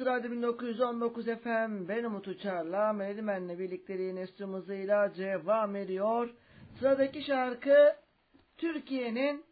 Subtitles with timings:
[0.00, 1.88] Burası Radyo 1919 FM.
[1.88, 6.34] Ben Umut Uçar'la Melodimen'le birlikte Nesrin hızıyla devam ediyor.
[6.78, 7.96] Sıradaki şarkı
[8.56, 9.44] Türkiye'nin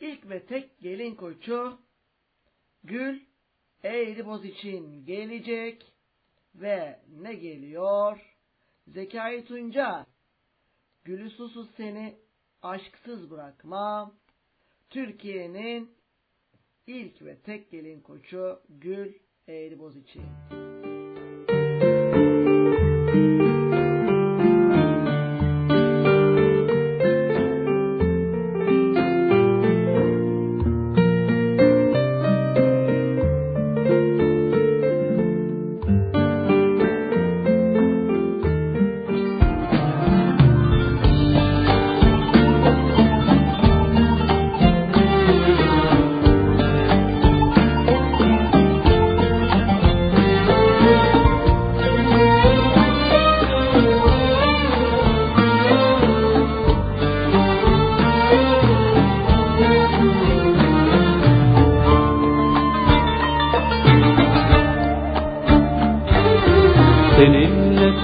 [0.00, 1.78] ilk ve tek gelin koçu
[2.84, 3.20] Gül
[3.84, 5.92] Eğriboz için gelecek
[6.54, 8.18] ve ne geliyor?
[8.86, 10.06] Zekai Tunca
[11.04, 12.16] Gülü susuz seni
[12.62, 14.14] aşksız bırakmam.
[14.90, 15.90] Türkiye'nin
[16.86, 19.14] ilk ve tek gelin koçu Gül
[19.46, 20.20] é ele, é Depositi.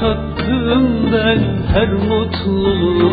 [0.00, 1.40] tattım ben
[1.72, 3.10] her mutluluğu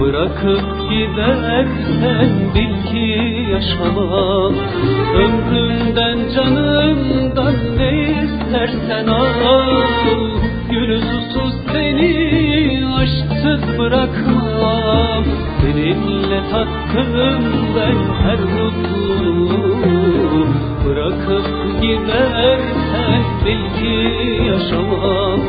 [0.00, 3.06] Bırakıp gidersen bil ki
[3.52, 4.54] yaşamam.
[5.14, 7.90] Ömrümden canımdan ne
[8.22, 9.72] istersen al.
[10.70, 15.24] Gürültüsüz seni aşksız bırakmam.
[15.60, 17.44] Seninle tattım
[17.76, 20.11] ben her mutluluğu
[20.86, 23.94] Bırakıp gidersen belki
[24.46, 25.40] yaşamam.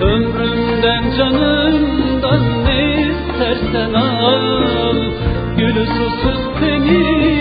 [0.00, 4.96] Ömrümden canımdan ne istersen al.
[5.56, 7.33] Gülü susuz seni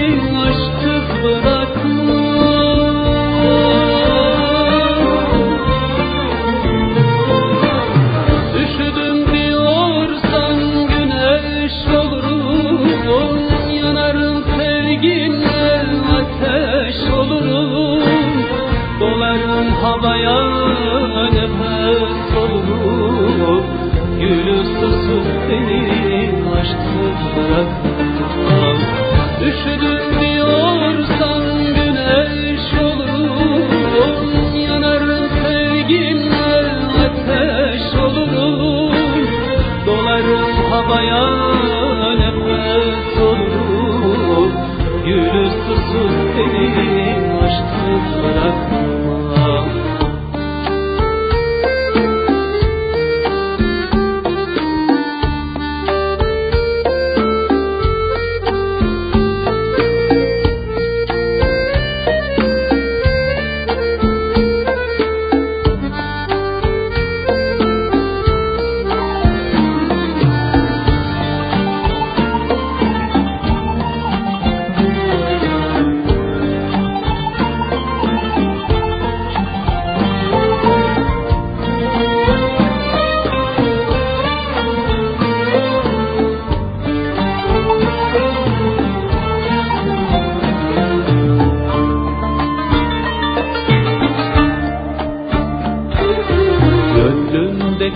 [27.36, 27.68] bırak
[29.48, 29.93] Üşüdüm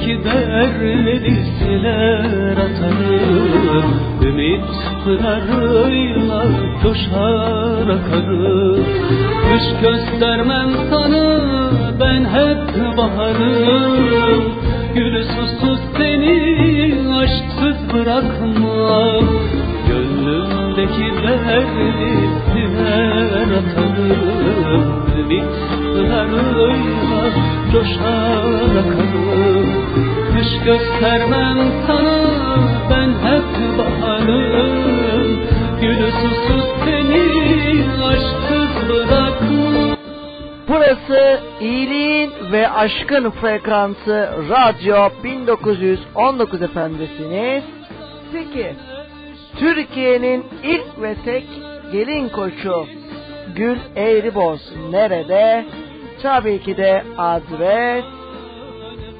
[0.07, 3.93] Belki derleri siler atarım.
[4.21, 4.65] Ümit
[5.03, 6.43] pınarıyla
[6.83, 8.85] coşar akarım.
[9.47, 11.41] Kış göstermem sana
[11.99, 14.53] ben hep baharım.
[14.95, 18.46] Gülü susuz seni aşksız bırakmam.
[26.67, 27.27] Eğriboz
[27.81, 28.67] için.
[42.87, 47.63] aşkın frekansı Radyo 1919 efendisiniz.
[48.33, 48.73] Peki,
[49.59, 51.45] Türkiye'nin ilk ve tek
[51.91, 52.85] gelin koçu
[53.55, 54.61] Gül Eğriboz
[54.91, 55.65] nerede?
[56.21, 58.05] Tabii ki de adres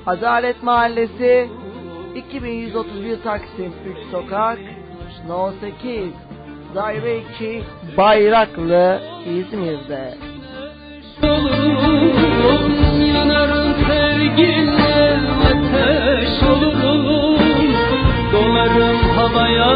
[0.06, 1.50] Adalet Mahallesi
[2.16, 4.60] 2131 Taksim 3 Sokak
[5.28, 6.14] No 8
[6.76, 7.64] Daire 2
[7.98, 10.14] Bayraklı İzmir'de.
[13.14, 17.38] Yanarım sevginle ateş olurum.
[18.34, 19.74] Dolarım havaya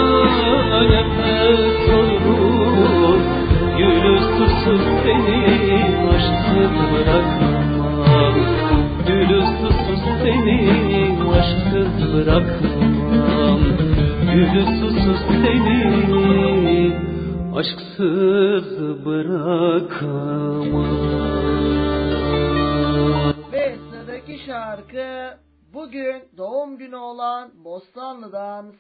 [0.92, 3.31] nefes olurum
[3.82, 5.42] Gülü susuz beni
[6.14, 8.36] aşksız bırakmam.
[9.08, 10.60] Gülü susuz seni
[11.38, 13.60] aşksız bırakmam.
[14.34, 15.80] Gülü susuz seni
[17.56, 20.86] aşksız bırakamam.
[23.52, 25.38] Ve sıradaki şarkı
[25.74, 28.66] bugün doğum günü olan Bostanlı'dan